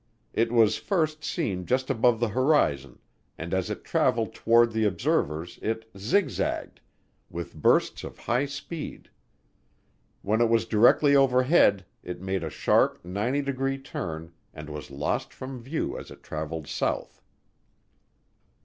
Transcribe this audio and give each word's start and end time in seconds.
It 0.33 0.51
was 0.51 0.79
first 0.79 1.23
seen 1.23 1.67
just 1.67 1.91
above 1.91 2.19
the 2.19 2.29
horizon, 2.29 2.97
and 3.37 3.53
as 3.53 3.69
it 3.69 3.83
traveled 3.83 4.33
toward 4.33 4.71
the 4.71 4.83
observers 4.83 5.59
it 5.61 5.87
"zigzagged," 5.95 6.79
with 7.29 7.53
bursts 7.61 8.03
of 8.03 8.17
high 8.17 8.47
speed. 8.47 9.11
When 10.23 10.41
it 10.41 10.49
was 10.49 10.65
directly 10.65 11.15
overhead 11.15 11.85
it 12.01 12.19
made 12.19 12.43
a 12.43 12.49
sharp 12.49 13.05
90 13.05 13.43
degree 13.43 13.77
turn 13.77 14.33
and 14.55 14.71
was 14.71 14.89
lost 14.89 15.35
from 15.35 15.61
view 15.61 15.95
as 15.95 16.09
it 16.09 16.23
traveled 16.23 16.67
south. 16.67 17.21